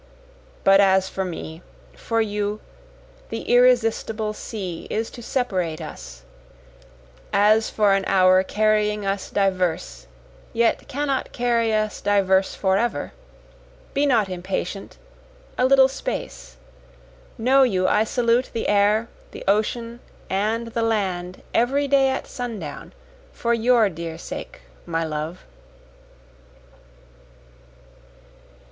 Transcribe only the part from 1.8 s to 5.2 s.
for you, the irresistible sea is